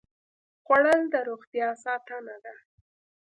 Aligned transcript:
خوړل 0.63 1.01
د 1.13 1.15
روغتیا 1.29 1.69
ساتنه 1.83 2.35
ده 2.43 2.55